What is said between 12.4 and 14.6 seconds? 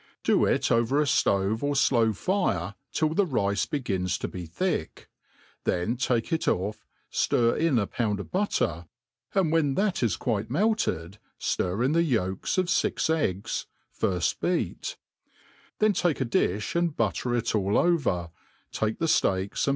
of fix eg|^9, firft